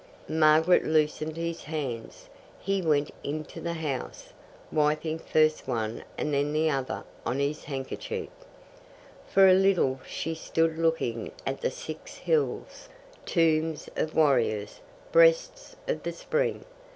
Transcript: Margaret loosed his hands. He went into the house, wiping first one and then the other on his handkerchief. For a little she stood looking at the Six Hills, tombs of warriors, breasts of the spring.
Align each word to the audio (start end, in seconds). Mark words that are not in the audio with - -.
Margaret 0.27 0.83
loosed 0.83 1.19
his 1.19 1.65
hands. 1.65 2.27
He 2.59 2.81
went 2.81 3.11
into 3.23 3.61
the 3.61 3.73
house, 3.75 4.33
wiping 4.71 5.19
first 5.19 5.67
one 5.67 6.03
and 6.17 6.33
then 6.33 6.53
the 6.53 6.71
other 6.71 7.03
on 7.23 7.37
his 7.37 7.65
handkerchief. 7.65 8.29
For 9.29 9.47
a 9.47 9.53
little 9.53 9.99
she 10.03 10.33
stood 10.33 10.79
looking 10.79 11.31
at 11.45 11.61
the 11.61 11.69
Six 11.69 12.15
Hills, 12.17 12.89
tombs 13.27 13.89
of 13.95 14.15
warriors, 14.15 14.81
breasts 15.11 15.75
of 15.87 16.01
the 16.01 16.13
spring. 16.13 16.65